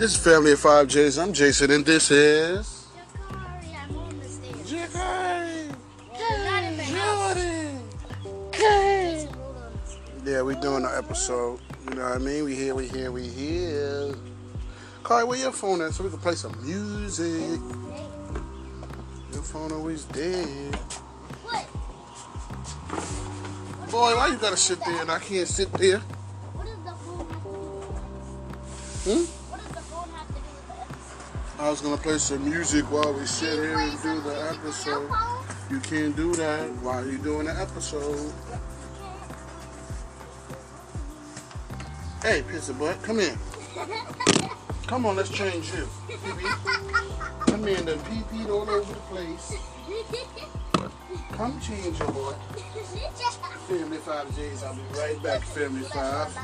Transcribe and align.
This 0.00 0.16
is 0.16 0.24
Family 0.24 0.52
of 0.52 0.60
Five 0.60 0.88
J's. 0.88 1.18
I'm 1.18 1.30
Jason, 1.30 1.70
and 1.72 1.84
this 1.84 2.10
is. 2.10 2.86
Jakari, 2.96 3.76
I'm 3.76 3.96
on 3.98 4.18
the 4.18 4.24
stage. 4.26 4.54
Jakari! 4.56 5.74
Well, 6.10 6.44
not 6.46 6.62
in 6.64 6.76
the 6.78 6.84
house. 6.84 7.34
Jordan! 7.34 7.82
Jason 8.50 9.38
rolled 9.38 9.56
on 9.56 9.72
the 9.72 9.90
stage. 9.90 10.24
Yeah, 10.24 10.40
we're 10.40 10.58
doing 10.58 10.86
an 10.86 10.90
episode. 10.96 11.60
You 11.84 11.96
know 11.96 12.04
what 12.04 12.14
I 12.14 12.18
mean? 12.18 12.44
We 12.44 12.56
here, 12.56 12.74
we 12.74 12.88
here, 12.88 13.12
we 13.12 13.28
here. 13.28 14.14
Carly, 15.02 15.24
where 15.24 15.38
your 15.38 15.52
phone 15.52 15.82
at 15.82 15.92
so 15.92 16.04
we 16.04 16.08
can 16.08 16.18
play 16.18 16.34
some 16.34 16.56
music? 16.64 17.60
Your 19.34 19.42
phone 19.42 19.70
always 19.70 20.04
dead. 20.04 20.76
What? 21.44 21.66
Boy, 23.90 24.16
why 24.16 24.28
you 24.28 24.38
gotta 24.38 24.56
sit 24.56 24.82
there 24.82 25.02
and 25.02 25.10
I 25.10 25.18
can't 25.18 25.46
sit 25.46 25.70
there? 25.74 25.98
What 25.98 26.64
does 26.64 26.78
the 26.86 26.92
phone 27.04 27.28
have 27.28 27.42
to 27.42 27.50
do 27.50 27.58
with 29.12 29.28
Hmm? 29.28 29.39
I 31.60 31.68
was 31.68 31.82
gonna 31.82 31.98
play 31.98 32.16
some 32.16 32.42
music 32.48 32.90
while 32.90 33.12
we 33.12 33.26
sit 33.26 33.52
here 33.52 33.78
and 33.78 34.02
do 34.02 34.18
the 34.22 34.50
episode. 34.50 35.10
You 35.70 35.78
can't 35.80 36.16
do 36.16 36.34
that 36.36 36.70
while 36.80 37.06
you're 37.06 37.18
doing 37.18 37.48
the 37.48 37.52
episode. 37.52 38.32
Hey, 42.22 42.42
pizza 42.50 42.72
butt, 42.72 43.02
come 43.02 43.20
in. 43.20 43.38
Come 44.86 45.04
on, 45.04 45.16
let's 45.16 45.28
change 45.28 45.70
you. 45.74 45.86
Come 47.46 47.68
in, 47.68 47.84
done 47.84 48.00
pee-peed 48.04 48.48
all 48.48 48.68
over 48.68 48.94
the 48.94 49.00
place. 49.10 49.52
Come 51.32 51.60
change 51.60 51.98
your 51.98 52.10
boy. 52.10 52.32
Family 53.68 53.98
5 53.98 54.34
J's, 54.34 54.62
I'll 54.62 54.74
be 54.74 54.80
right 54.98 55.22
back, 55.22 55.42
Family 55.42 55.82
5. 55.82 56.38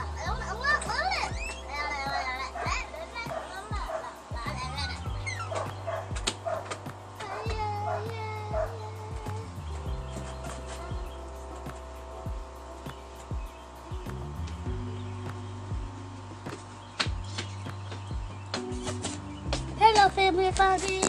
Hello, 20.49 20.79
family. 20.79 21.03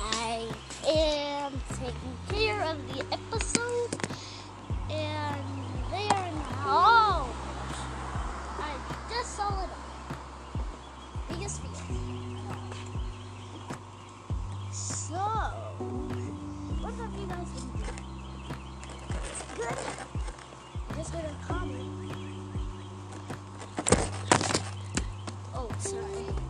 I 0.00 0.48
am 0.88 1.52
taking 1.68 2.16
care 2.30 2.60
of 2.64 2.76
the 2.92 3.04
episode, 3.12 3.90
and 4.90 5.44
they 5.92 6.08
are 6.08 6.26
in 6.26 6.34
the 6.34 6.56
hall. 6.58 7.28
I 8.58 8.72
just 9.08 9.36
saw 9.36 9.62
it. 9.62 9.70
Biggest 11.28 11.60
fear. 11.62 12.40
So, 14.72 15.14
what 16.80 16.94
have 16.94 17.14
you 17.20 17.26
guys 17.28 17.50
been 17.50 17.70
doing? 17.70 18.04
Good. 19.58 19.78
I 20.88 20.94
just 20.96 21.14
heard 21.14 21.24
a 21.24 21.46
comment. 21.46 21.86
Oh, 25.54 25.68
sorry. 25.78 26.49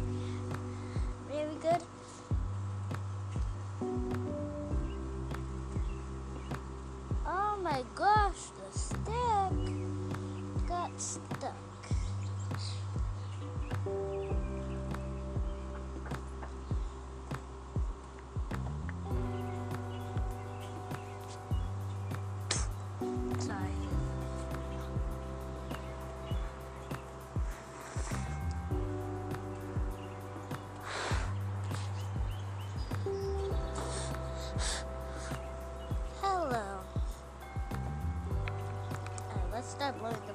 Alright, 39.81 40.03
let's 40.03 40.17
start 40.17 40.30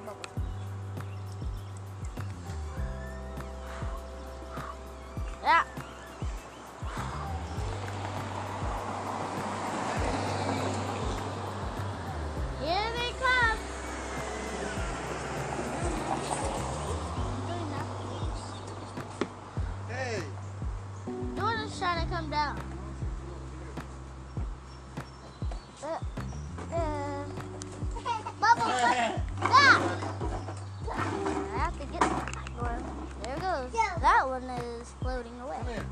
That 34.07 34.23
one 34.25 34.43
is 34.43 34.93
floating 35.01 35.37
away. 35.41 35.57
Come 35.57 35.67
here. 35.67 35.85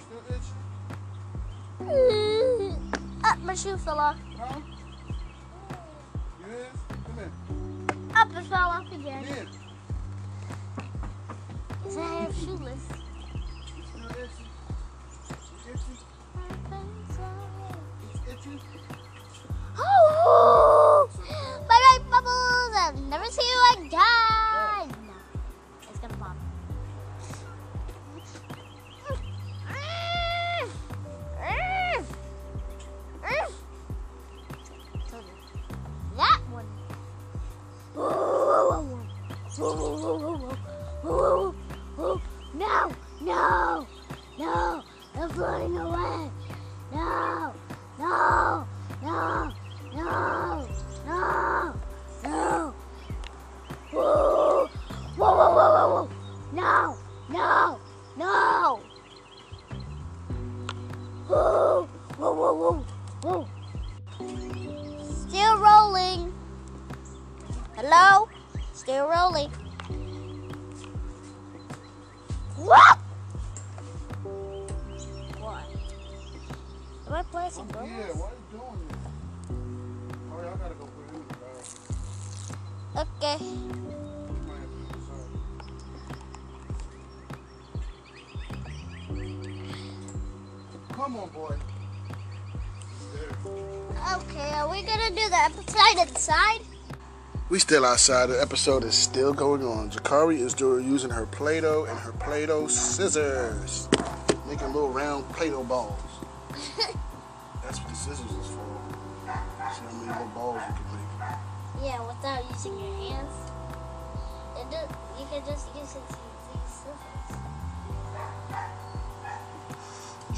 Still 0.00 0.24
itchy? 1.86 2.76
Up, 3.22 3.38
my 3.40 3.54
shoe 3.54 3.76
fell 3.76 3.98
off. 3.98 4.16
Huh? 4.38 4.60
Is? 6.48 6.78
Come 7.04 7.16
here. 7.16 7.32
Up, 8.16 8.28
it 8.34 8.44
fell 8.44 8.70
off 8.70 8.90
again. 8.90 9.24
Here. 9.24 9.48
Because 11.68 11.96
I 11.98 12.06
have 12.22 12.34
shoeless. 12.34 12.84
Still 13.90 14.10
itchy? 14.12 14.46
Itchy? 15.68 15.94
Itchy? 18.30 18.56
Still 68.80 69.08
rolling. 69.08 69.50
What? 72.56 72.98
What? 75.38 75.66
Am 77.06 77.12
I 77.12 77.22
placing 77.24 77.70
oh, 77.76 77.84
Yeah, 77.84 78.06
bonus? 78.06 78.16
why 78.16 78.24
are 78.24 78.32
you 78.32 78.46
doing 78.50 78.80
this? 78.88 78.96
Oh, 80.32 80.38
I 80.38 80.40
gotta 80.56 80.74
go 80.76 80.86
put 80.86 81.04
it 81.04 81.12
in 81.12 81.20
the 81.28 81.34
bag. 81.44 83.06
Okay. 83.06 83.38
You 83.44 83.68
might 84.48 84.64
have 84.64 84.72
to 84.72 84.80
decide. 84.96 85.28
Come 90.94 91.12
on, 91.18 91.28
boy. 91.28 91.54
Okay, 94.14 94.50
are 94.54 94.70
we 94.70 94.82
gonna 94.84 95.10
do 95.10 95.28
the 95.28 95.36
episode 95.36 95.98
inside? 96.08 96.69
We 97.50 97.58
still 97.58 97.84
outside. 97.84 98.26
The 98.26 98.40
episode 98.40 98.84
is 98.84 98.94
still 98.94 99.32
going 99.34 99.64
on. 99.64 99.90
Jakari 99.90 100.38
is 100.38 100.54
doing 100.54 100.86
using 100.86 101.10
her 101.10 101.26
Play-Doh 101.26 101.86
and 101.86 101.98
her 101.98 102.12
Play-Doh 102.12 102.68
scissors, 102.68 103.88
making 104.46 104.72
little 104.72 104.90
round 104.90 105.28
Play-Doh 105.30 105.64
balls. 105.64 105.98
That's 107.64 107.80
what 107.80 107.88
the 107.88 107.94
scissors 107.96 108.30
is 108.30 108.46
for. 108.46 108.62
See 109.26 109.82
how 109.82 109.90
many 109.94 110.12
little 110.12 110.28
balls 110.28 110.62
you 110.68 110.74
can 110.76 110.84
make. 110.94 111.10
Yeah, 111.82 112.06
without 112.06 112.48
using 112.52 112.78
your 112.78 112.94
hands. 113.10 113.34
Do, 114.70 114.76
you 115.18 115.26
can 115.32 115.42
just 115.44 115.66
use 115.74 115.96
it 115.96 116.06
to 116.06 116.18
use 116.54 116.70
scissors. 116.70 117.38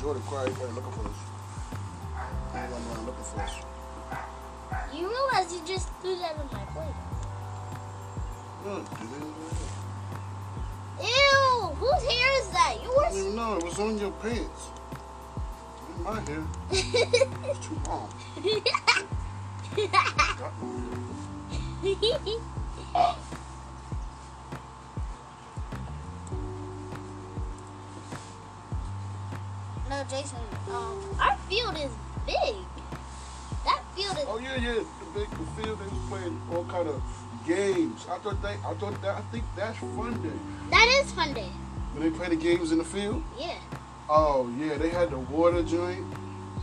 Jordan, 0.00 0.23
quiet, 0.23 0.49
you 0.49 0.67
looking 0.69 0.93
for 0.93 1.06
us. 1.06 1.15
I'm 2.55 3.05
looking 3.05 3.25
for 3.25 3.43
us. 3.43 3.71
You 4.94 5.09
realize 5.09 5.53
you 5.55 5.61
just 5.67 5.89
threw 6.00 6.17
that 6.17 6.37
on 6.37 6.49
my 6.53 6.65
plate. 6.67 6.94
Look, 8.65 8.85
you 9.00 9.06
didn't 9.09 9.21
do 9.21 9.27
it. 11.00 11.09
Ew! 11.09 11.69
Whose 11.81 12.03
hair 12.03 12.31
is 12.43 12.49
that? 12.50 12.77
I 12.79 12.81
Yours? 12.85 13.17
even 13.17 13.35
know. 13.37 13.56
It 13.56 13.65
was 13.65 13.79
on 13.79 13.99
your 13.99 14.11
pants. 14.12 14.69
In 15.97 16.03
my 16.05 16.21
hair. 16.21 16.44
It's 16.71 17.67
too 17.67 17.81
long. 17.87 18.09
No, 29.89 30.03
Jason. 30.09 30.39
Um, 30.71 31.00
our 31.21 31.37
field 31.49 31.77
is 31.77 31.91
big. 32.27 32.55
Field 34.02 34.19
is. 34.19 34.25
Oh 34.28 34.38
yeah, 34.38 34.56
yeah. 34.56 34.75
The 35.00 35.20
big 35.20 35.31
the 35.31 35.62
field 35.62 35.78
they 35.78 35.84
was 35.84 36.08
playing 36.08 36.40
all 36.52 36.64
kind 36.64 36.88
of 36.88 37.02
games. 37.46 38.06
I 38.10 38.19
thought 38.19 38.40
they 38.43 38.56
I 38.66 38.75
thought 38.75 39.00
that 39.02 39.16
I 39.16 39.20
think 39.32 39.44
that's 39.56 39.78
fun 39.78 40.20
day. 40.22 40.38
That 40.70 40.88
is 41.02 41.12
fun 41.12 41.32
day. 41.34 41.50
When 41.94 42.02
they 42.10 42.16
play 42.16 42.28
the 42.28 42.37
games 42.37 42.72
in 42.72 42.78
the 42.78 42.84
field. 42.84 43.22
Yeah. 43.38 43.54
Oh 44.08 44.50
yeah, 44.58 44.76
they 44.78 44.88
had 44.88 45.10
the 45.10 45.19
water 45.19 45.62
joint. 45.62 46.04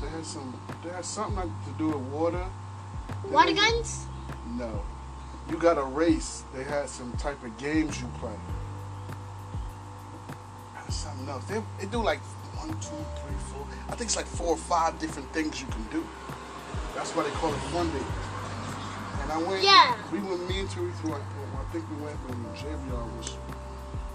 They 0.02 0.08
had 0.10 0.26
some 0.26 0.60
they 0.84 0.90
had 0.90 1.06
something 1.06 1.36
like 1.36 1.66
to 1.66 1.72
do 1.78 1.88
with 1.88 1.98
water. 2.12 2.46
Then 3.24 3.32
Water 3.32 3.54
they- 3.54 3.56
guns? 3.56 4.06
No. 4.52 4.82
You 5.50 5.58
got 5.58 5.78
a 5.78 5.84
race. 5.84 6.44
They 6.54 6.64
had 6.64 6.90
some 6.90 7.12
type 7.14 7.44
of 7.44 7.58
games 7.58 8.00
you 8.02 8.08
play. 8.20 8.36
Something 10.90 11.30
else. 11.30 11.44
They, 11.46 11.62
they 11.80 11.86
do 11.86 12.02
like 12.02 12.20
one, 12.58 12.70
two, 12.80 12.90
three, 13.22 13.36
four. 13.52 13.66
I 13.88 13.92
think 13.92 14.02
it's 14.10 14.16
like 14.16 14.26
four 14.26 14.48
or 14.48 14.58
five 14.58 14.98
different 15.00 15.32
things 15.34 15.62
you 15.62 15.68
can 15.68 15.84
do. 15.92 16.04
That's 17.00 17.16
why 17.16 17.24
they 17.24 17.32
call 17.40 17.54
it 17.54 17.64
Monday. 17.72 18.04
And 19.24 19.32
I 19.32 19.38
went. 19.40 19.64
Yeah. 19.64 19.96
We 20.12 20.20
went. 20.20 20.44
Me 20.50 20.60
and 20.60 20.70
Teresa 20.70 21.08
went. 21.08 21.24
I 21.24 21.64
think 21.72 21.88
we 21.88 21.96
went 22.04 22.20
when 22.28 22.44
Javion 22.60 23.08
was. 23.16 23.40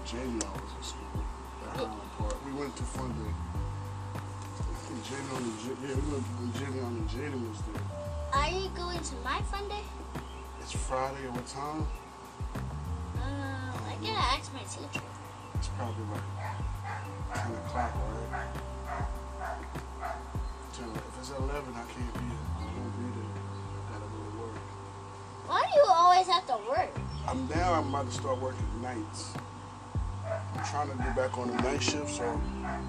Javion 0.05 0.45
was 0.53 0.69
in 0.77 0.83
school. 0.93 1.25
Highland 1.65 1.97
Park. 2.15 2.37
We 2.45 2.53
went 2.53 2.77
to 2.77 2.83
fun 2.83 3.09
day. 3.17 3.33
I 4.13 4.77
think 4.85 5.01
Javion 5.01 5.49
and 5.49 5.57
yeah, 5.65 5.97
we 5.97 6.13
went 6.13 6.29
when 6.37 6.53
Javion 6.61 6.93
and 7.01 7.09
Jaden 7.09 7.41
was 7.49 7.57
there. 7.65 7.81
Are 8.37 8.53
you 8.53 8.69
going 8.77 9.01
to 9.01 9.15
my 9.25 9.41
fun 9.49 9.67
day? 9.67 9.81
It's 10.61 10.73
Friday 10.73 11.25
at 11.25 11.33
what 11.33 11.47
time? 11.47 11.87
Uh, 13.17 13.73
I 13.81 13.97
gotta 13.97 14.37
ask 14.37 14.53
my 14.53 14.61
teacher. 14.61 15.01
It's 15.55 15.69
probably 15.73 16.05
like 16.13 16.21
10 17.33 17.49
o'clock, 17.49 17.97
right? 18.29 18.53
10, 20.77 20.85
if 20.93 21.17
it's 21.17 21.31
11, 21.31 21.49
I 21.49 21.81
can't 21.89 22.13
be 22.13 22.29
there. 22.29 22.45
I 22.95 23.01
won't 23.01 23.13
be 23.13 23.19
there. 23.19 23.29
I 23.87 23.91
gotta 23.91 24.07
go 24.11 24.17
to 24.17 24.37
work. 24.39 24.55
Why 25.47 25.61
do 25.61 25.79
you 25.79 25.85
always 25.87 26.27
have 26.27 26.45
to 26.47 26.57
work? 26.69 26.91
I'm 27.27 27.47
now, 27.49 27.73
I'm 27.73 27.89
about 27.89 28.05
to 28.07 28.11
start 28.11 28.41
working 28.41 28.81
nights. 28.81 29.33
I'm 30.25 30.65
trying 30.65 30.89
to 30.89 30.97
get 30.97 31.15
back 31.15 31.37
on 31.37 31.47
the 31.49 31.61
night 31.61 31.81
shift, 31.81 32.09
so 32.09 32.41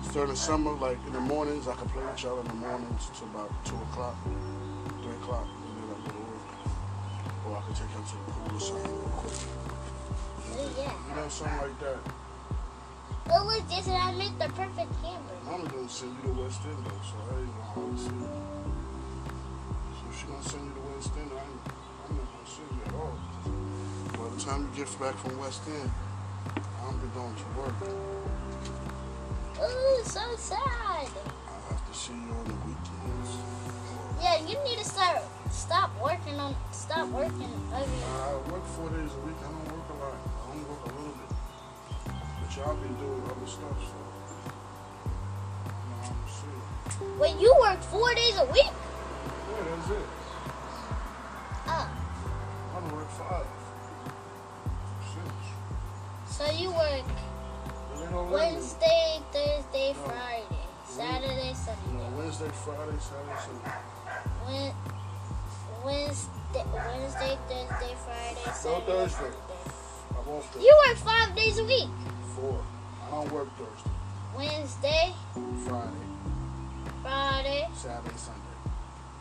starting 0.03 0.33
the 0.33 0.37
summer, 0.37 0.73
like 0.73 0.99
in 1.07 1.13
the 1.13 1.21
mornings, 1.21 1.69
I 1.69 1.75
can 1.75 1.89
play 1.89 2.05
with 2.05 2.23
y'all 2.23 2.41
in 2.41 2.47
the 2.47 2.55
mornings 2.55 3.11
till 3.15 3.29
about 3.29 3.53
2 3.65 3.75
o'clock, 3.75 4.17
3 5.03 5.13
o'clock, 5.13 5.47
and 5.47 5.77
then 5.77 5.85
I 5.85 5.99
go 6.05 6.11
to 6.13 6.19
work. 6.19 6.47
Or 7.47 7.57
I 7.57 7.61
can 7.67 7.75
take 7.75 7.91
y'all 7.93 8.05
to 8.05 8.17
the 8.17 8.21
pool 8.33 8.57
or 8.57 8.61
something 8.61 8.93
real 8.93 9.09
quick. 9.21 9.39
Oh, 10.49 10.71
yeah. 10.79 10.93
You 11.11 11.17
know, 11.17 11.29
something 11.29 11.59
like 11.59 11.79
that. 11.81 11.99
Well, 13.27 13.45
look, 13.47 13.69
Jason, 13.69 13.93
I 13.93 14.13
made 14.13 14.39
the 14.39 14.49
perfect 14.55 14.93
camera. 15.03 15.37
Mama 15.45 15.69
gonna 15.69 15.89
send 15.89 16.17
you 16.17 16.33
to 16.33 16.41
West 16.41 16.61
End 16.65 16.85
though, 16.85 17.03
so 17.05 17.17
I 17.21 17.41
ain't 17.41 17.75
gonna 17.75 17.99
send 17.99 18.21
you. 18.21 18.56
So 20.37 20.43
if 20.43 20.51
she 20.51 20.59
gonna 20.59 20.67
send 20.67 20.67
you 20.67 20.75
to 20.75 20.81
West 20.93 21.13
End, 21.17 21.31
I 21.33 21.35
ain't, 21.37 21.61
I'm 22.05 22.17
not 22.17 22.29
gonna 22.33 22.45
send 22.45 22.69
you 22.77 22.83
at 22.85 22.93
all. 22.95 23.17
By 24.13 24.25
the 24.35 24.41
time 24.43 24.61
you 24.63 24.85
get 24.85 25.01
back 25.01 25.17
from 25.17 25.39
West 25.39 25.63
End, 25.69 25.91
I'm 26.85 26.99
be 26.99 27.07
going 27.15 27.35
to 27.35 27.45
work. 27.57 27.75
Ooh, 29.63 30.05
so 30.05 30.37
sad. 30.37 30.61
I'll 30.61 31.65
have 31.71 31.91
to 31.91 31.95
see 31.99 32.13
you 32.13 32.33
on 32.33 32.45
the 32.45 32.55
weekends. 32.69 33.31
Yeah, 34.21 34.37
you 34.47 34.59
need 34.65 34.79
to 34.79 34.85
start 34.85 35.23
stop 35.51 35.91
working 36.03 36.39
on 36.39 36.55
stop 36.73 37.09
working 37.09 37.51
every. 37.73 38.05
I 38.05 38.37
work 38.53 38.65
four 38.67 38.91
days 38.91 39.13
a 39.13 39.21
week. 39.25 39.37
I 39.41 39.49
don't 39.49 39.73
work 39.73 39.89
a 39.89 39.95
lot. 40.05 40.17
I 40.17 40.53
only 40.53 40.65
work 40.65 40.85
a 40.85 40.89
little 40.89 41.17
bit. 41.17 41.31
But 42.43 42.57
y'all 42.57 42.77
been 42.77 42.95
doing 42.97 43.23
other 43.25 43.47
stuff, 43.47 43.79
so. 43.81 43.97
You 45.65 45.89
know, 45.91 46.13
I'm 46.13 46.29
see. 46.29 47.21
Wait, 47.21 47.41
you 47.41 47.55
work 47.61 47.81
four 47.81 48.15
days 48.15 48.37
a 48.37 48.45
week? 48.47 48.73
Yeah, 49.49 49.77
that's 49.77 49.91
it. 49.91 50.26
Five. 53.19 53.47
Six. 55.13 56.37
so 56.37 56.45
you 56.53 56.71
work 56.71 57.05
But 57.91 58.01
they 58.01 58.07
don't 58.13 58.31
let 58.31 58.53
me. 58.53 58.55
Wednesday, 58.57 59.21
Thursday, 59.33 59.93
No. 59.93 60.03
Friday, 60.05 60.63
Saturday, 60.87 61.55
Sunday. 61.55 61.93
know, 61.93 62.17
Wednesday, 62.19 62.49
Friday, 62.65 62.99
Saturday, 63.01 63.39
Sunday. 63.45 63.73
Wed- 64.47 64.75
Wednesday, 65.85 66.65
Wednesday, 66.73 67.39
Thursday, 67.49 67.95
Friday, 68.05 68.53
Saturday, 68.53 68.87
Thursday. 68.87 69.17
Sunday. 69.17 69.37
I 70.17 70.29
won't 70.29 70.45
Thursday. 70.45 70.61
You 70.61 70.83
work 70.89 70.97
five 70.99 71.37
days 71.37 71.59
a 71.59 71.65
week. 71.65 71.89
Four. 72.35 72.61
I 73.07 73.11
don't 73.11 73.33
work 73.33 73.49
Thursday. 73.57 73.91
Wednesday, 74.37 75.15
Friday, 75.67 76.07
Friday, 77.03 77.69
Saturday, 77.75 78.17
Sunday. 78.17 78.43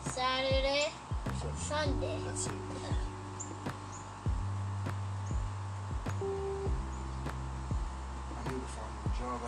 Saturday, 0.04 0.92
So 1.40 1.48
Sunday. 1.56 2.18
that's 2.26 2.46
it. 2.46 2.52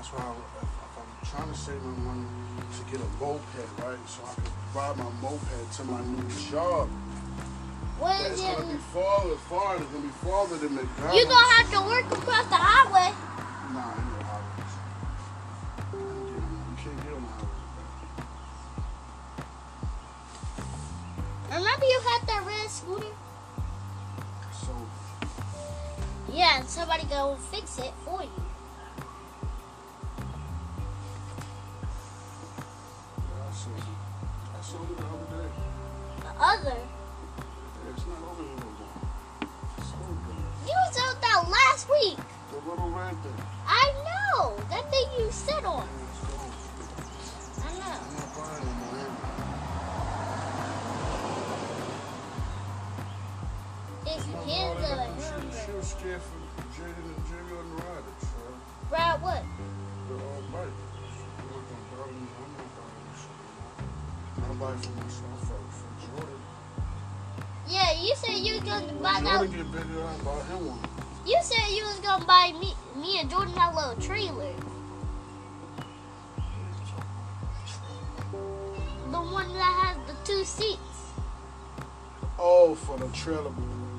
That's 0.09 0.25
why 0.25 0.31
I, 0.31 0.33
if, 0.63 0.73
I'm 0.97 1.11
trying 1.29 1.53
to 1.53 1.59
save 1.59 1.83
my 1.83 1.93
money 2.01 2.25
to 2.79 2.85
get 2.91 3.01
a 3.01 3.09
moped, 3.21 3.45
right? 3.85 3.99
So 4.09 4.25
I 4.25 4.35
can 4.35 4.45
ride 4.75 4.97
my 4.97 5.11
moped 5.21 5.73
to 5.77 5.85
my 5.85 6.01
new 6.01 6.25
job. 6.51 6.89
But 8.01 8.21
it's 8.23 8.41
you, 8.41 8.49
gonna 8.49 8.73
be 8.73 8.79
farther, 8.95 9.37
farther. 9.37 9.83
It's 9.83 9.93
gonna 9.93 10.07
be 10.07 10.13
farther 10.25 10.57
than 10.57 10.77
McDonald's. 10.77 11.15
you 11.15 11.25
gonna 11.29 11.53
have 11.53 11.71
to 11.73 11.81
work 11.85 12.07
across 12.07 12.47
the 12.49 12.57
highway. 12.57 13.13
Nah, 13.75 13.93
ain't 13.93 14.09
no 14.09 14.25
highways. 14.25 14.73
You 15.93 16.77
can't 16.81 16.97
get 17.05 17.13
on 17.13 17.21
the 17.21 17.29
highway. 17.29 17.59
Remember 21.53 21.85
you 21.85 22.01
had 22.09 22.27
that 22.29 22.47
red 22.47 22.71
scooter? 22.71 23.15
So 24.53 24.73
Yeah, 26.33 26.61
and 26.61 26.69
somebody 26.69 27.05
go 27.05 27.37
fix 27.53 27.79
it 27.79 27.93
for 28.07 28.23
you. 28.23 28.48
His 54.09 54.25
hands 54.25 54.85
are 54.85 55.67
she, 55.67 55.73
was 55.73 55.89
scared 55.89 56.23
for 56.23 56.41
Jaden 56.73 57.05
and 57.05 57.27
Jimmy 57.29 57.59
on 57.59 57.77
the 57.77 57.83
ride. 57.83 58.05
Ride 58.91 59.23
what? 59.23 59.43
the 60.09 60.15
uh, 60.15 60.41
bike. 60.51 60.73
I'm 61.29 61.49
gonna 61.53 61.85
buy 61.93 62.07
them. 62.09 62.29
I'm 62.41 62.53
not 62.57 62.69
buying 62.73 63.05
this 63.13 63.21
shit. 63.21 64.49
I'm 64.49 64.59
buying 64.59 64.79
for 64.79 64.93
myself 64.97 65.41
for, 65.45 66.17
Jordan. 66.17 66.41
Yeah, 67.69 67.93
you 68.01 68.15
said 68.17 68.39
you 68.39 68.55
was 68.55 68.63
gonna 68.63 68.93
buy 68.95 69.21
that. 69.21 69.51
Get 69.51 69.73
bigger, 69.73 70.03
I 70.03 70.17
buy 70.25 70.43
him 70.45 70.67
one. 70.69 70.79
You 71.27 71.39
said 71.43 71.69
you 71.69 71.85
was 71.85 72.01
gonna 72.01 72.25
buy 72.25 72.55
me, 72.59 72.75
me 72.97 73.21
and 73.21 73.29
Jordan 73.29 73.55
that 73.57 73.75
little 73.75 73.97
trailer. 73.97 74.55
The 79.11 79.21
one 79.21 79.53
that 79.53 79.75
has 79.85 79.97
the 80.07 80.15
two 80.25 80.45
seats. 80.45 80.79
Oh, 82.39 82.75
for 82.75 82.97
the 82.97 83.09
trailer 83.09 83.51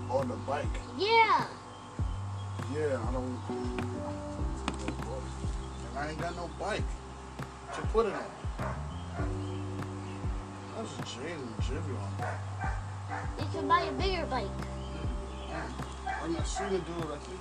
on 0.10 0.28
the 0.28 0.36
bike. 0.36 0.66
Yeah. 0.98 1.46
Yeah, 2.74 2.98
I 3.08 3.12
don't. 3.12 3.40
And 5.90 5.98
I 5.98 6.10
ain't 6.10 6.20
got 6.20 6.36
no 6.36 6.50
bike 6.60 6.84
to 7.76 7.82
put 7.88 8.08
it 8.08 8.14
on. 8.14 8.24
That's 10.78 11.12
Jimmy 11.12 11.34
on 11.98 12.14
that. 12.20 12.40
You 13.40 13.46
can 13.54 13.68
buy 13.68 13.82
a 13.82 13.92
bigger 13.94 14.26
bike. 14.26 14.48
I'm 16.24 16.34
not 16.34 16.48
seen 16.48 16.70
the 16.70 16.80
dude. 16.80 17.12
I 17.12 17.18
think. 17.18 17.40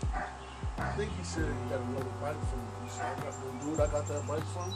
I 0.78 0.90
think 0.92 1.10
he 1.18 1.24
said 1.24 1.44
he 1.44 1.70
got 1.70 1.80
another 1.80 2.06
bike 2.20 2.40
from 2.48 2.58
me. 2.60 2.66
He 2.84 2.90
said 2.90 3.06
I 3.06 3.20
got 3.22 3.32
the 3.32 3.64
dude 3.64 3.80
I 3.80 3.86
got 3.90 4.06
that 4.08 4.26
bike 4.28 4.46
from 4.46 4.70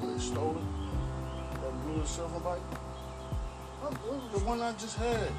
when 0.00 0.14
they 0.14 0.22
stole 0.22 0.56
it. 0.56 1.60
That 1.60 1.72
blue 1.84 1.94
and 1.94 2.06
silver 2.06 2.40
bike. 2.40 2.62
The 4.32 4.38
one 4.40 4.60
I 4.62 4.72
just 4.72 4.96
had. 4.96 5.30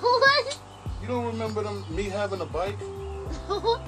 What? 0.00 0.58
You 1.02 1.08
don't 1.08 1.26
remember 1.26 1.62
them 1.62 1.84
me 1.90 2.04
having 2.04 2.40
a 2.40 2.46
bike? 2.46 2.78
what? 3.46 3.80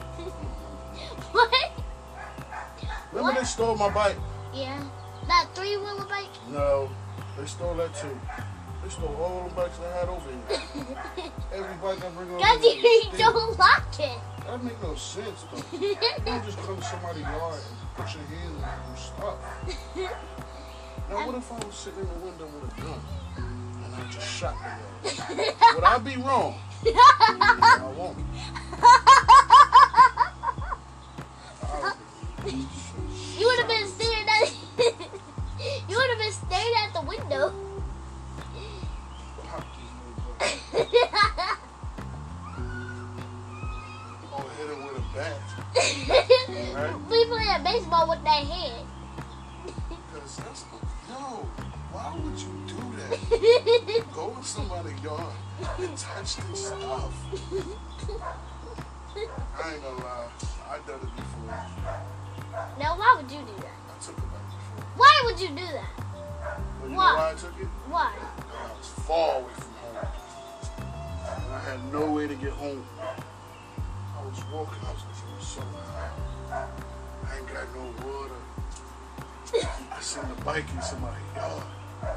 Remember 3.12 3.30
What? 3.32 3.36
they 3.38 3.44
stole 3.44 3.76
my 3.76 3.90
bike? 3.90 4.16
Yeah. 4.54 4.82
That 5.26 5.46
three 5.54 5.76
wheeler 5.76 6.04
bike? 6.04 6.26
No, 6.50 6.90
they 7.38 7.46
stole 7.46 7.74
that 7.76 7.94
too. 7.94 8.18
They 8.82 8.88
stole 8.90 9.14
all 9.16 9.48
the 9.48 9.54
bikes 9.54 9.78
I 9.80 9.98
had 9.98 10.08
over 10.08 10.30
here. 10.30 10.62
Every 11.52 11.74
bike 11.82 12.04
I 12.04 12.08
bring 12.10 12.30
over 12.30 12.38
Cause 12.40 12.62
here. 12.62 12.76
you 12.76 13.10
they- 13.12 13.18
don't 13.18 13.58
like 13.58 14.00
it. 14.00 14.18
That 14.46 14.64
make 14.64 14.80
no 14.82 14.94
sense 14.94 15.44
though. 15.52 15.78
You 15.78 15.96
don't 16.24 16.44
just 16.44 16.58
come 16.58 16.76
to 16.76 16.82
somebody's 16.82 17.22
yard 17.22 17.54
and 17.54 17.96
put 17.96 18.14
your 18.14 18.24
hands 18.24 18.56
in 18.56 18.88
your 18.88 18.96
stuff. 18.96 19.38
Now 21.10 21.26
what 21.26 21.34
if 21.36 21.52
I 21.52 21.56
was 21.66 21.74
sitting 21.74 22.00
in 22.00 22.06
the 22.08 22.14
window 22.14 22.46
with 22.46 22.78
a 22.78 22.80
gun 22.80 23.00
I 23.98 24.10
just 24.10 24.28
shot? 24.28 24.54
Would 25.74 25.84
I 25.84 25.98
be 25.98 26.16
wrong? 26.16 26.54
I 26.86 27.92
won't. 27.96 28.16
I 31.62 31.92
would 32.44 32.44
be- 32.44 32.66
You 33.38 33.46
would 33.46 33.58
have 33.58 33.68
been 33.68 33.86
staring 33.88 34.28
at 34.28 34.52
You 35.88 35.96
would 35.96 36.10
have 36.10 36.18
been 36.18 36.32
staring 36.32 36.74
at 36.84 36.92
the 36.94 37.00
window. 37.02 37.52
Pop 39.48 39.64
these 39.76 39.92
little 39.98 40.26
bugs. 40.34 41.38
Or 44.32 44.42
hit 44.56 44.68
him 44.68 44.80
with 44.86 44.98
a 44.98 45.00
bat. 45.14 45.42
Right. 46.78 46.94
we 47.10 47.24
playing 47.26 47.62
baseball 47.64 48.08
with 48.08 48.22
that 48.24 48.44
hand. 48.44 48.87
That's 50.36 50.64
no. 51.08 51.48
Why 51.90 52.14
would 52.22 52.38
you 52.38 52.52
do 52.66 52.76
that? 52.98 54.04
Go 54.14 54.34
in 54.36 54.42
somebody's 54.42 55.02
yard 55.02 55.32
and 55.78 55.96
touch 55.96 56.36
their 56.36 56.54
stuff. 56.54 57.14
I 59.56 59.72
ain't 59.72 59.82
gonna 59.82 60.04
lie. 60.04 60.28
I 60.68 60.78
done 60.86 61.00
it 61.00 61.16
before. 61.16 61.56
now 62.78 62.98
why 62.98 63.14
would 63.16 63.30
you 63.30 63.38
do 63.38 63.56
that? 63.62 63.72
I 63.88 64.04
took 64.04 64.18
it 64.18 64.28
back 64.28 64.44
before. 64.52 64.84
Why 64.96 65.22
would 65.24 65.40
you 65.40 65.48
do 65.48 65.54
that? 65.64 65.90
But 66.80 66.90
you 66.90 66.96
Why? 66.96 67.10
know 67.10 67.16
why 67.16 67.30
I 67.30 67.34
took 67.34 67.58
it? 67.58 67.68
Why? 67.88 68.12
I 68.12 68.76
was 68.76 68.88
far 69.06 69.36
away 69.40 69.52
from 69.54 69.72
home. 69.80 70.06
And 71.24 71.54
I 71.54 71.58
had 71.60 71.92
no 71.92 72.12
way 72.12 72.28
to 72.28 72.34
get 72.34 72.50
home. 72.50 72.84
I 73.00 74.26
was 74.26 74.44
walking, 74.52 74.78
I 74.86 74.92
was 74.92 75.46
so 75.46 75.62
high. 75.62 76.66
I 77.24 77.38
ain't 77.38 77.46
got 77.46 77.64
no 77.74 78.06
water. 78.06 78.34
I 79.54 80.00
seen 80.00 80.24
the 80.28 80.44
bike 80.44 80.64
in 80.74 80.82
somebody's 80.82 81.18
yard. 81.34 81.62
I 82.02 82.16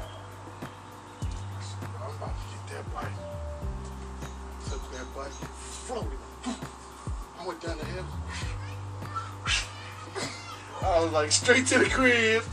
said, 1.60 1.88
I'm 1.98 2.14
about 2.16 2.28
to 2.28 2.44
get 2.50 2.76
that 2.76 2.94
bike. 2.94 3.06
Took 4.68 4.92
that 4.92 5.14
bike 5.16 5.40
and 5.40 5.48
floated. 5.48 6.18
I 7.40 7.46
went 7.46 7.60
down 7.60 7.78
the 7.78 7.84
hill. 7.86 8.04
I 10.82 11.00
was 11.00 11.12
like 11.12 11.32
straight 11.32 11.66
to 11.68 11.78
the 11.78 11.88
crib. 11.88 12.42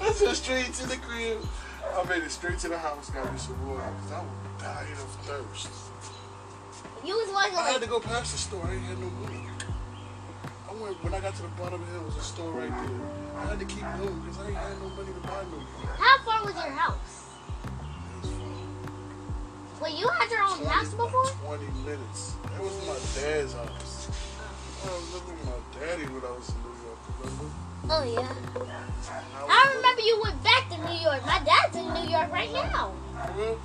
I 0.00 0.12
said 0.12 0.34
straight 0.34 0.72
to 0.74 0.88
the 0.88 0.96
crib. 0.96 1.38
I 1.96 2.08
made 2.08 2.24
it 2.24 2.30
straight 2.30 2.58
to 2.60 2.68
the 2.68 2.78
house, 2.78 3.10
got 3.10 3.32
me 3.32 3.38
some 3.38 3.68
water, 3.68 3.84
because 3.96 4.12
I 4.12 4.20
was 4.22 4.30
dying 4.58 4.92
of 4.92 4.98
thirst. 5.22 5.68
you 7.04 7.14
was 7.16 7.32
walking 7.32 7.58
I 7.58 7.70
had 7.70 7.82
to 7.82 7.88
go 7.88 8.00
past 8.00 8.32
the 8.32 8.38
store, 8.38 8.66
I 8.66 8.72
ain't 8.72 8.82
had 8.82 8.98
no 8.98 9.10
money. 9.10 9.44
I 10.74 10.82
went, 10.82 11.04
when 11.04 11.14
I 11.14 11.20
got 11.20 11.34
to 11.36 11.42
the 11.42 11.48
bottom 11.48 11.80
of 11.80 11.86
the 11.86 11.92
hill, 11.92 12.02
there 12.02 12.06
was 12.06 12.16
a 12.16 12.22
store 12.22 12.50
right 12.50 12.70
there. 12.70 13.00
I 13.38 13.46
had 13.46 13.58
to 13.60 13.66
keep 13.66 13.86
going, 13.94 14.18
because 14.20 14.38
I 14.40 14.48
ain't 14.48 14.56
had 14.56 14.82
no 14.82 14.88
money 14.90 15.12
to 15.14 15.22
buy 15.22 15.42
no 15.46 15.58
water. 15.62 15.94
how 15.98 16.18
far 16.24 16.44
was 16.44 16.54
your 16.54 16.74
house? 16.74 17.30
It. 18.22 18.30
Wait, 19.82 19.94
you 19.94 20.08
had 20.08 20.30
your 20.30 20.42
own 20.42 20.58
20 20.58 20.66
house 20.66 20.94
before? 20.94 21.26
20 21.46 21.66
minutes. 21.86 22.34
It 22.42 22.62
was 22.62 22.74
my 22.86 22.98
dad's 23.14 23.54
house. 23.54 24.10
I 24.82 24.90
was 24.90 25.14
living 25.14 25.38
with 25.38 25.46
my 25.46 25.60
daddy 25.78 26.06
when 26.10 26.24
I 26.26 26.32
was 26.34 26.48
in 26.50 26.58
New 26.66 26.76
York, 26.82 27.00
remember? 27.22 27.48
Oh 27.86 28.02
yeah. 28.02 28.26
And 29.44 29.50
I 29.50 29.74
remember 29.76 30.02
you 30.02 30.20
went 30.22 30.42
back 30.42 30.68
to 30.70 30.76
New 30.90 30.98
York. 30.98 31.24
My 31.26 31.40
dad's 31.44 31.76
in 31.76 31.86
New 31.94 32.10
York 32.10 32.32
right 32.32 32.52
now. 32.52 32.92
For 33.14 33.32
real? 33.38 33.60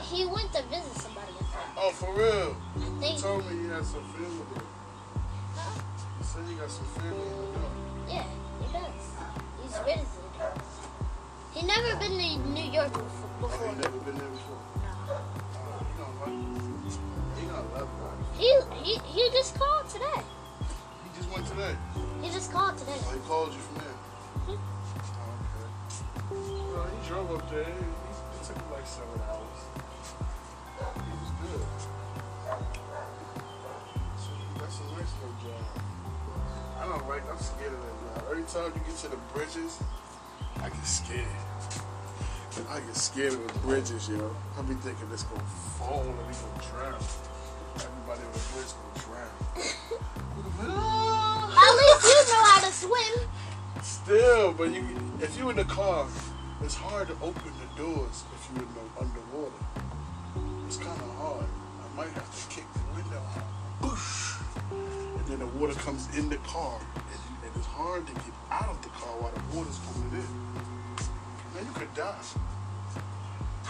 He, 0.00 0.22
he 0.22 0.26
went 0.26 0.52
to 0.52 0.62
visit 0.64 0.94
somebody. 1.00 1.32
I 1.32 1.42
think. 1.42 1.76
Oh, 1.76 1.90
for 1.90 2.12
real? 2.14 2.56
I 2.76 3.04
He 3.04 3.18
told 3.18 3.50
me 3.50 3.62
he 3.62 3.68
had 3.68 3.84
some 3.84 4.04
family 4.12 4.44
there. 4.54 4.75
Said 6.36 6.44
he 6.48 6.54
got 6.54 6.70
some 6.70 6.84
family 7.00 7.16
in 7.16 7.32
New 7.32 7.56
York. 7.56 7.72
Yeah, 8.12 8.26
he 8.60 8.66
does. 8.70 9.04
He's 9.62 9.72
visited. 9.72 10.52
He 11.54 11.64
never 11.64 11.96
been 11.96 12.12
to 12.12 12.48
New 12.52 12.70
York 12.70 12.92
before. 12.92 13.08
Oh, 13.08 13.48
before. 13.48 13.68
he 13.68 13.74
never 13.80 13.98
been 14.04 14.18
there 14.18 14.28
before. 14.28 14.60
No. 14.76 15.16
Oh, 15.16 15.80
he 15.80 15.96
gonna 15.96 16.20
like. 16.20 16.36
He 17.40 17.46
gonna 17.46 17.72
love 17.72 17.88
it. 17.88 18.36
He, 18.36 18.52
he 18.84 18.98
he 19.08 19.30
just 19.32 19.58
called 19.58 19.88
today. 19.88 20.20
He 20.20 21.16
just 21.16 21.32
went 21.32 21.46
today. 21.46 21.74
He 22.20 22.28
just 22.28 22.52
called 22.52 22.76
today. 22.76 23.00
Oh, 23.00 23.12
he 23.14 23.20
called 23.26 23.54
you 23.54 23.60
from 23.60 23.76
there. 23.80 23.96
Mhm. 24.44 24.60
Oh, 25.16 25.40
okay. 25.40 25.68
Well, 26.76 26.84
he 26.84 27.08
drove 27.08 27.30
up 27.32 27.48
there. 27.50 27.62
It 27.62 28.44
took 28.44 28.56
him 28.58 28.70
like 28.72 28.86
seven 28.86 29.20
hours. 29.24 29.60
He 31.00 31.12
was 31.16 31.32
good. 31.40 31.64
That's 34.66 34.80
a 34.80 34.98
nice 34.98 35.14
little 35.22 35.38
job. 35.46 35.62
I 36.80 36.88
don't 36.88 37.08
like. 37.08 37.22
I'm 37.30 37.38
scared 37.38 37.72
of 37.72 37.78
that 37.78 38.16
job. 38.16 38.24
Every 38.32 38.42
time 38.50 38.72
you 38.74 38.80
get 38.84 38.98
to 38.98 39.08
the 39.10 39.16
bridges, 39.32 39.78
I 40.56 40.70
get 40.70 40.84
scared. 40.84 41.24
I 42.68 42.80
get 42.80 42.96
scared 42.96 43.34
of 43.34 43.46
the 43.46 43.58
bridges, 43.60 44.08
yo. 44.08 44.34
I 44.58 44.62
be 44.62 44.74
thinking 44.74 45.06
it's 45.12 45.22
gonna 45.22 45.44
fall 45.78 46.02
and 46.02 46.18
we 46.18 46.34
gonna 46.34 46.66
drown. 46.66 46.98
Everybody 47.76 48.26
on 48.26 48.32
the 48.34 48.42
bridge 48.50 48.74
gonna 48.74 49.06
drown. 49.06 49.30
At 51.62 51.72
least 51.78 52.04
you 52.10 52.20
know 52.34 52.42
how 52.42 52.60
to 52.66 52.72
swim. 52.72 53.28
Still, 53.82 54.52
but 54.52 54.74
you, 54.74 54.84
if 55.20 55.38
you 55.38 55.48
in 55.50 55.56
the 55.58 55.64
car, 55.64 56.08
it's 56.62 56.74
hard 56.74 57.06
to 57.06 57.14
open 57.22 57.52
the 57.62 57.80
doors 57.80 58.24
if 58.34 58.50
you 58.50 58.62
in 58.62 58.68
the 58.74 58.82
underwater. 58.98 59.62
It's 60.66 60.78
kind 60.78 61.00
of 61.00 61.14
hard. 61.14 61.46
I 61.46 61.96
might 61.96 62.10
have 62.10 62.26
to 62.34 62.52
kick 62.52 62.64
the 62.72 62.80
window 62.96 63.22
out. 63.36 63.65
Boosh! 63.80 64.40
And 64.70 65.26
then 65.26 65.38
the 65.38 65.46
water 65.46 65.74
comes 65.74 66.08
in 66.16 66.28
the 66.28 66.36
car, 66.38 66.78
and, 66.94 67.04
you, 67.04 67.46
and 67.46 67.56
it's 67.56 67.66
hard 67.66 68.06
to 68.06 68.12
get 68.12 68.34
out 68.50 68.68
of 68.68 68.82
the 68.82 68.88
car 68.90 69.12
while 69.20 69.32
the 69.32 69.56
water's 69.56 69.78
coming 69.86 70.10
in. 70.12 70.26
Man, 71.54 71.64
you 71.66 71.72
could 71.74 71.94
die. 71.94 72.14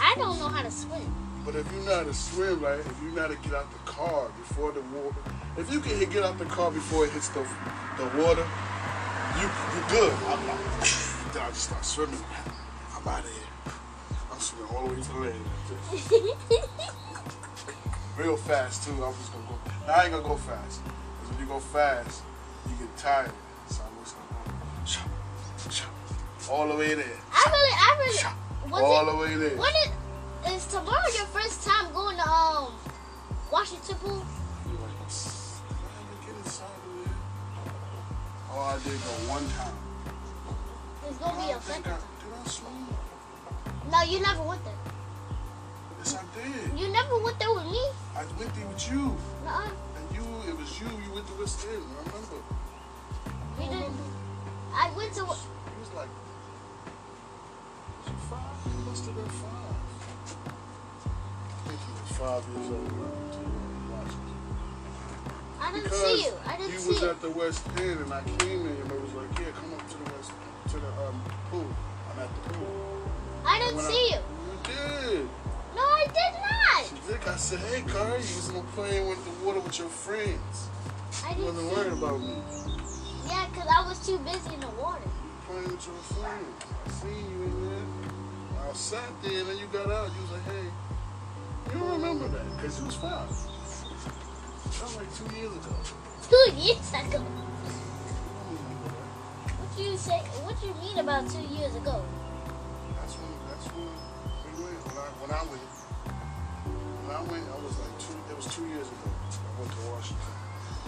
I 0.01 0.15
don't 0.17 0.39
know 0.39 0.49
how 0.49 0.63
to 0.63 0.71
swim. 0.71 1.15
But 1.45 1.55
if 1.55 1.73
you 1.73 1.81
know 1.83 1.95
how 1.95 2.03
to 2.03 2.15
swim, 2.15 2.63
like 2.63 2.81
if 2.81 3.03
you 3.03 3.11
know 3.11 3.23
how 3.23 3.29
to 3.29 3.37
get 3.37 3.55
out 3.55 3.71
the 3.71 3.79
car 3.91 4.29
before 4.37 4.73
the 4.73 4.83
water, 4.83 5.17
if 5.57 5.73
you 5.73 5.81
can 5.81 5.99
get 6.11 6.25
out 6.25 6.39
the 6.39 6.45
car 6.47 6.73
before 6.73 7.05
it 7.07 7.13
hits 7.13 7.29
the 7.29 7.47
the 7.97 8.05
water, 8.19 8.45
you 9.39 9.49
you're 9.73 9.89
good. 9.89 10.13
I'm 10.27 10.49
like, 10.49 10.59
then 11.33 11.43
I 11.43 11.49
just 11.51 11.65
start 11.65 11.85
swimming. 11.85 12.19
I'm 12.97 13.07
out 13.07 13.21
of 13.21 13.31
here. 13.31 13.73
I'm 14.33 14.41
swimming 14.41 14.75
all 14.75 14.89
the 14.89 14.95
way 14.95 15.01
to 15.01 15.09
the 15.09 15.21
land. 15.21 15.45
Real 18.19 18.37
fast 18.37 18.85
too. 18.85 19.05
I'm 19.05 19.15
just 19.15 19.33
gonna 19.33 19.47
go. 19.47 19.76
Now 19.87 19.95
I 19.95 20.03
ain't 20.05 20.13
gonna 20.13 20.27
go 20.27 20.37
fast. 20.37 20.81
Cause 20.83 21.31
when 21.31 21.39
you 21.41 21.47
go 21.47 21.61
fast, 21.61 22.23
you 22.69 22.75
get 22.75 22.97
tired. 22.97 23.31
So 23.69 23.83
I'm 23.87 24.05
just 24.05 24.17
gonna 24.17 25.93
go 26.49 26.53
all 26.53 26.69
the 26.69 26.75
way 26.75 26.95
there. 26.95 27.19
I 27.33 27.45
really, 27.47 27.75
I 27.79 27.97
really. 28.01 28.73
Was 28.73 28.83
all 28.83 29.09
it, 29.09 29.13
the 29.13 29.19
way 29.19 29.49
there. 29.49 29.57
what 29.57 29.73
is, 29.77 30.53
is 30.53 30.67
Is 30.67 30.73
tomorrow 30.73 31.07
your 31.15 31.27
first 31.27 31.65
time 31.65 31.93
going 31.93 32.17
to 32.17 32.29
um 32.29 32.73
Washington 33.53 33.95
Pool? 34.03 34.27
You're 34.67 34.81
like, 34.83 35.07
"Psst, 35.07 35.63
did 35.69 35.77
I 35.79 36.03
ever 36.03 36.27
get 36.27 36.37
inside 36.45 36.67
of 36.67 37.05
there?" 37.05 37.15
Oh, 38.51 38.61
I 38.61 38.79
did 38.83 38.99
go 39.07 39.13
one 39.31 39.47
time. 39.55 39.77
There's 41.03 41.17
gonna 41.19 41.47
be 41.47 41.53
a 41.53 41.61
second 41.63 41.85
did 41.85 42.35
I 42.35 42.49
swim? 42.49 42.87
No, 43.93 44.03
you 44.03 44.19
never 44.19 44.43
went 44.43 44.65
there. 44.65 44.96
Yes, 46.07 46.15
I 46.23 46.39
did. 46.39 46.79
You 46.79 46.87
never 46.93 47.19
went 47.19 47.37
there 47.41 47.53
with 47.53 47.65
me. 47.65 47.83
I 48.15 48.23
went 48.39 48.55
there 48.55 48.67
with 48.69 48.91
you. 48.93 49.17
Nuh-uh. 49.45 49.67
And 49.99 50.07
you, 50.17 50.23
it 50.49 50.57
was 50.57 50.81
you. 50.81 50.87
You 50.87 51.13
went 51.13 51.27
to 51.27 51.35
West 51.35 51.67
End. 51.67 51.83
I 51.83 51.99
remember. 52.07 52.39
You 53.59 53.67
didn't. 53.75 53.97
I 54.73 54.93
went 54.97 55.13
to. 55.15 55.23
He 55.25 55.27
was 55.27 55.91
like, 55.97 56.07
was 57.99 58.07
he 58.07 58.15
five? 58.31 58.55
He 58.71 58.89
must 58.89 59.05
have 59.07 59.17
been 59.17 59.27
five. 59.27 59.75
I 61.51 61.69
think 61.69 61.81
he 61.83 61.91
was 61.91 62.13
five 62.15 62.43
years 62.55 62.71
old 62.71 62.93
when 62.93 63.03
I 63.03 63.11
went 63.11 63.33
to 63.35 63.43
Washington. 63.91 64.39
I 65.59 65.73
didn't 65.73 65.83
Because 65.91 66.07
see 66.07 66.23
you. 66.23 66.33
I 66.47 66.57
didn't 66.57 66.71
see 66.71 66.75
you 66.77 66.79
see 66.79 66.89
was 66.95 67.03
at 67.03 67.21
the 67.21 67.31
West 67.31 67.67
End 67.83 67.99
and 67.99 68.13
I 68.15 68.23
came 68.39 68.61
in 68.63 68.79
and 68.79 68.93
it 68.93 69.01
was 69.03 69.13
like, 69.19 69.31
yeah, 69.43 69.51
come 69.59 69.75
up 69.75 69.83
to 69.91 69.97
the 69.99 70.07
West, 70.15 70.31
to 70.71 70.77
the 70.79 70.87
um, 71.03 71.19
pool. 71.51 71.67
I'm 72.15 72.19
at 72.23 72.31
the 72.31 72.51
pool. 72.55 73.11
I 73.45 73.59
didn't 73.59 73.75
When 73.75 73.85
I- 73.87 73.91
see 73.91 74.07
you. 74.15 74.21
You 74.23 75.19
did. 75.27 75.29
No, 75.77 75.83
I 75.83 76.07
did 76.07 76.33
not. 76.41 76.85
She 76.89 77.13
did. 77.13 77.29
I 77.29 77.37
said, 77.37 77.59
hey, 77.61 77.83
Carl, 77.83 78.09
you 78.09 78.35
was 78.41 78.51
no 78.53 78.63
playing 78.75 79.09
with 79.09 79.23
the 79.25 79.45
water 79.45 79.61
with 79.61 79.79
your 79.79 79.89
friends. 79.89 80.69
I 81.25 81.35
You 81.37 81.45
wasn't 81.45 81.71
worried 81.73 81.93
about 81.93 82.21
me. 82.21 82.37
Yeah, 83.29 83.47
because 83.53 83.69
I 83.69 83.87
was 83.89 83.99
too 84.07 84.19
busy 84.19 84.55
in 84.55 84.61
the 84.61 84.71
water. 84.81 85.03
playing 85.47 85.65
with 85.69 85.87
your 85.87 85.97
friends. 86.17 86.65
I 86.87 86.91
seen 86.91 87.31
you 87.31 87.45
in 87.45 87.69
there. 87.69 87.87
I 88.69 88.73
sat 88.73 89.11
there 89.23 89.41
and 89.41 89.49
then 89.49 89.59
you 89.59 89.67
got 89.67 89.91
out. 89.91 90.11
You 90.15 90.23
was 90.23 90.33
like, 90.33 90.45
hey, 90.45 90.67
you 91.73 91.79
don't 91.81 91.91
remember 92.01 92.29
that 92.29 92.57
because 92.57 92.79
you 92.81 92.87
was 92.87 92.95
five. 92.97 93.29
That 93.29 94.83
was 94.83 94.97
like 94.97 95.11
two 95.15 95.37
years 95.37 95.53
ago. 95.53 95.75
Two 96.31 96.47
years 96.57 96.89
ago. 96.91 97.03
You 97.05 97.13
don't 97.13 97.25
remember 98.65 98.89
that. 98.89 99.53
What 99.61 99.85
you 99.85 99.97
say? 99.97 100.19
What 100.45 100.61
do 100.61 100.67
you 100.69 100.75
mean 100.83 100.99
about 100.99 101.29
two 101.31 101.43
years 101.55 101.75
ago? 101.77 102.03
When 105.27 105.35
I, 105.35 105.43
went, 105.43 105.67
when 107.03 107.11
I 107.11 107.23
went, 107.27 107.43
I 107.51 107.59
was 107.59 107.75
like 107.83 107.91
two, 107.99 108.15
it 108.31 108.37
was 108.39 108.47
two 108.47 108.63
years 108.71 108.87
ago. 108.87 109.11
I 109.11 109.51
went 109.59 109.75
to 109.75 109.83
Washington. 109.91 110.31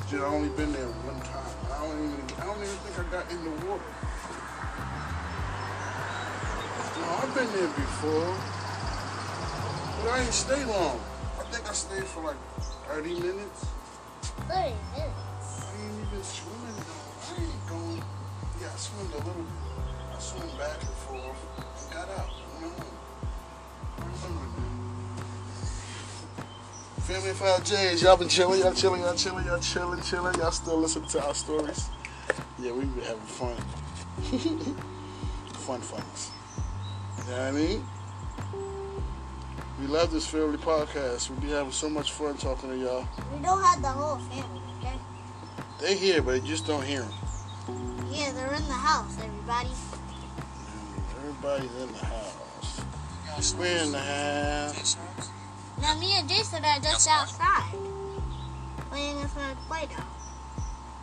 Just, 0.07 0.23
I 0.23 0.31
only 0.31 0.55
been 0.55 0.71
there 0.71 0.87
one 1.03 1.19
time. 1.27 1.51
I 1.67 1.83
don't 1.83 1.99
even, 1.99 2.23
I 2.39 2.47
don't 2.47 2.63
even 2.63 2.79
think 2.87 3.03
I 3.03 3.05
got 3.11 3.27
in 3.35 3.43
the 3.43 3.51
water. 3.67 3.83
No, 7.03 7.07
I've 7.19 7.35
been 7.35 7.51
there 7.51 7.67
before. 7.83 8.31
But 10.07 10.07
I 10.07 10.23
ain't 10.23 10.31
stay 10.31 10.63
long. 10.71 11.03
I 11.35 11.43
think 11.51 11.67
I 11.67 11.75
stayed 11.75 12.07
for 12.07 12.23
like 12.23 12.39
30 12.95 13.19
minutes. 13.19 13.67
Thirty 14.47 14.79
minutes. 14.95 15.51
I 15.67 15.83
ain't 15.83 15.99
even 15.99 16.23
swimming 16.23 16.79
though. 16.87 17.11
I 17.27 17.43
ain't 17.43 17.63
going. 17.67 18.07
Yeah, 18.63 18.71
I 18.71 18.79
swam 18.79 19.03
a 19.03 19.19
little 19.19 19.35
bit. 19.35 20.15
I 20.15 20.19
swam 20.23 20.47
back 20.55 20.79
and 20.79 20.99
forth 21.11 21.43
and 21.59 21.91
got 21.91 22.07
out. 22.15 22.31
went 22.63 22.79
home. 22.79 23.08
Family 27.09 27.31
5Js, 27.31 28.03
y'all 28.03 28.19
been 28.19 28.29
chilling, 28.29 28.61
y'all 28.61 28.75
chilling, 28.75 29.01
y'all 29.01 29.15
chilling, 29.15 29.47
y'all 29.47 29.59
chilling, 29.61 30.03
chilling. 30.03 30.35
Y'all 30.35 30.51
still 30.51 30.77
listening 30.77 31.09
to 31.09 31.27
our 31.27 31.35
stories. 31.35 31.89
Yeah, 32.59 32.73
we 32.73 32.85
been 32.85 33.03
having 33.03 33.21
fun. 33.23 33.57
fun 35.55 35.81
funs. 35.81 36.31
You 37.19 37.31
know 37.31 37.39
what 37.39 37.47
I 37.47 37.51
mean? 37.53 37.87
We 39.81 39.87
love 39.87 40.11
this 40.11 40.27
family 40.27 40.59
podcast. 40.59 41.31
We 41.31 41.47
be 41.47 41.53
having 41.53 41.73
so 41.73 41.89
much 41.89 42.13
fun 42.13 42.37
talking 42.37 42.71
to 42.71 42.77
y'all. 42.77 43.09
We 43.35 43.43
don't 43.43 43.63
have 43.63 43.81
the 43.81 43.89
whole 43.89 44.17
family, 44.17 44.61
okay? 44.79 44.99
They 45.81 45.97
here, 45.97 46.21
but 46.21 46.33
they 46.33 46.41
just 46.41 46.67
don't 46.67 46.85
hear 46.85 47.03
them. 47.03 47.13
Yeah, 48.11 48.33
they're 48.33 48.53
in 48.55 48.67
the 48.67 48.73
house, 48.73 49.17
everybody. 49.23 49.71
Everybody's 51.17 51.75
in 51.83 51.93
the 51.93 52.05
house. 52.05 52.48
We're 53.39 53.85
in 53.85 53.93
the 53.93 54.01
house. 54.01 54.97
Now, 55.81 55.95
me 56.01 56.13
and 56.19 56.29
Jason 56.29 56.65
are 56.65 56.81
just 56.81 57.09
outside 57.09 57.73
playing 58.91 59.17
with 59.17 59.39
our 59.39 59.55
Play-Doh. 59.69 60.03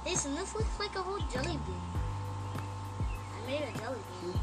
Jason, 0.06 0.36
this 0.36 0.54
looks 0.54 0.78
like 0.78 0.94
a 0.98 1.02
whole 1.02 1.20
jelly 1.32 1.58
bean. 1.66 1.82
I 3.08 3.48
made 3.48 3.62
a 3.62 3.80
jelly 3.80 4.00
bean. 4.22 4.34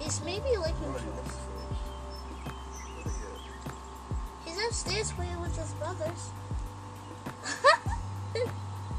He's 0.00 0.20
maybe 0.24 0.56
like 0.56 0.74
he's 4.44 4.58
upstairs 4.66 5.12
playing 5.12 5.40
with 5.40 5.56
his 5.56 5.72
brothers. 5.74 6.32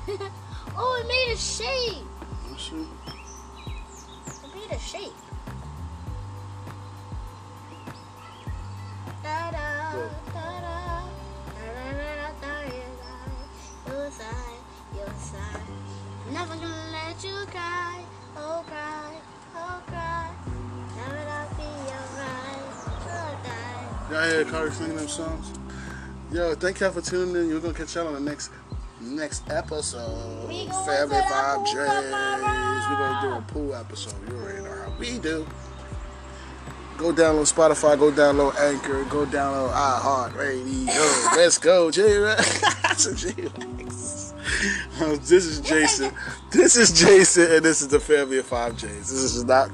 oh, 0.77 1.03
it 1.03 1.07
made 1.07 1.33
a 1.33 1.37
shape. 1.37 2.05
It 4.43 4.55
made 4.55 4.71
a 4.71 4.79
shape. 4.79 5.11
Da 9.21 9.51
da 9.51 9.91
Good. 9.91 10.11
da 10.33 10.43
da 10.61 11.03
da 11.57 11.71
da 11.75 11.91
da 11.91 12.31
da 12.41 13.91
Your 13.91 14.11
side, 14.11 14.61
your 14.95 15.13
side. 15.19 15.67
I'm 16.25 16.33
never 16.33 16.55
gonna 16.55 16.91
let 16.93 17.21
you 17.21 17.45
cry, 17.47 18.05
oh 18.37 18.63
cry, 18.65 19.11
oh 19.55 19.81
cry. 19.87 20.31
Never 20.95 21.21
gonna 21.25 21.55
be 21.57 21.63
alright, 21.91 22.63
oh 22.87 23.37
die. 23.43 24.13
Y'all 24.13 24.29
hear 24.29 24.45
Carter 24.45 24.71
singing 24.71 24.95
them 24.95 25.07
songs? 25.09 25.51
Yo, 26.31 26.55
thank 26.55 26.79
y'all 26.79 26.91
for 26.91 27.01
tuning 27.01 27.35
in. 27.35 27.49
You're 27.49 27.59
gonna 27.59 27.73
catch 27.73 27.95
y'all 27.95 28.07
on 28.07 28.13
the 28.13 28.21
next 28.21 28.51
next 29.01 29.49
episode. 29.49 30.47
We 30.47 30.67
Family 30.85 31.21
Five 31.29 31.65
J's. 31.65 31.75
We're 31.75 32.97
gonna 32.97 33.19
do 33.21 33.31
a 33.33 33.43
pool 33.47 33.75
episode. 33.75 34.13
You 34.27 34.35
already 34.37 34.63
know 34.63 34.71
how 34.71 34.93
we 34.99 35.19
do. 35.19 35.45
Go 36.97 37.13
download 37.13 37.51
Spotify, 37.53 37.97
go 37.99 38.11
download 38.11 38.55
Anchor, 38.59 39.03
go 39.05 39.25
download 39.25 39.71
iHeart 39.71 40.35
Radio. 40.35 40.93
Let's 41.35 41.59
go, 41.59 41.91
J 41.91 42.17
Rex. 42.17 44.33
This 45.27 45.45
is 45.45 45.59
Jason. 45.61 46.11
This 46.51 46.75
is 46.77 46.91
Jason, 46.97 47.51
and 47.51 47.65
this 47.65 47.81
is 47.81 47.89
the 47.89 47.99
Family 47.99 48.37
of 48.39 48.45
Five 48.45 48.77
J's. 48.77 49.11
This 49.11 49.35
is 49.35 49.43
not 49.43 49.69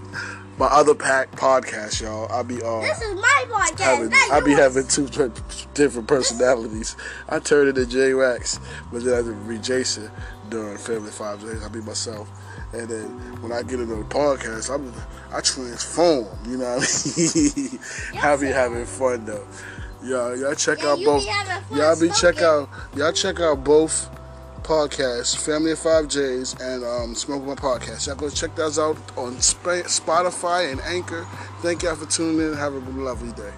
my 0.58 0.68
other 0.68 0.94
pack 0.96 1.32
podcast, 1.32 2.02
y'all. 2.02 2.32
I'll 2.32 2.44
be 2.44 2.62
on 2.62 2.84
This 2.84 3.02
is 3.02 3.16
my 3.16 3.46
podcast, 3.50 3.80
having, 3.80 4.13
I 4.32 4.39
be 4.42 4.52
having 4.52 4.88
two 4.88 5.08
per- 5.08 5.32
different 5.74 6.08
personalities. 6.08 6.96
I 7.30 7.39
turn 7.39 7.68
into 7.68 7.86
J 7.86 8.13
Wax, 8.13 8.60
but 8.92 9.04
then 9.04 9.13
I 9.13 9.18
have 9.18 9.48
be 9.48 9.58
Jason 9.58 10.10
during 10.50 10.78
Family 10.78 11.12
Five 11.12 11.42
J's. 11.42 11.63
I 11.63 11.70
be 11.70 11.82
myself, 11.82 12.30
and 12.74 12.88
then 12.88 13.06
when 13.42 13.52
I 13.52 13.63
get 13.63 13.80
into 13.80 13.96
the 13.96 14.04
podcast, 14.04 14.74
I'm 14.74 14.94
I 15.36 15.42
transform. 15.42 16.28
You 16.48 16.58
know 16.58 16.76
what 16.76 17.13
I 17.18 17.60
mean? 17.60 17.80
I 18.24 18.36
be 18.38 18.48
having 18.48 18.86
fun 18.86 19.26
though. 19.26 19.48
Y'all, 20.04 20.38
y'all 20.38 20.54
check 20.54 20.80
Yeah, 20.82 20.89
out 20.89 21.00
both. 21.04 21.24
Be 21.72 21.76
y'all 21.78 22.00
be 22.00 22.10
check 22.10 22.42
out. 22.42 22.70
Y'all 22.96 23.12
check 23.13 23.39
out 23.39 23.63
both 23.63 24.10
podcasts, 24.63 25.36
Family 25.36 25.71
of 25.71 25.80
Five 25.80 26.08
J's 26.08 26.56
and 26.62 26.84
um, 26.84 27.15
Smoke 27.15 27.43
My 27.43 27.56
Podcast. 27.56 28.08
Y'all 28.08 28.15
go 28.15 28.30
check 28.30 28.56
those 28.56 28.80
out 28.80 28.97
on 29.17 29.36
Spotify 29.36 30.71
and 30.71 30.82
Anchor. 30.82 31.28
Thank 31.60 31.84
y'all 31.84 31.95
for 31.95 32.06
tuning 32.06 32.39
in. 32.39 32.54
Have 32.54 32.73
a 32.73 32.80
lovely 32.91 33.32
day. 33.34 33.52